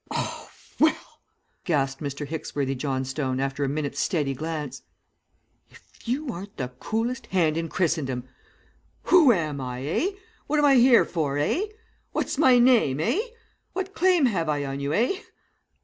[0.79, 1.19] "'Well!'
[1.63, 2.25] gasped Mr.
[2.25, 4.81] Hicksworthy Johnstone after a minute's steady glance,
[5.69, 8.23] 'if you aren't the coolest hand in Christendom.
[9.03, 10.09] Who am I, eh?
[10.47, 11.65] What am I here for, eh?
[12.13, 13.19] What's my name, eh?
[13.73, 15.19] What claim have I on you, eh?